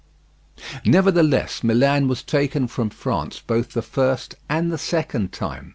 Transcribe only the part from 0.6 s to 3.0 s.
Nevertheless Milan was taken from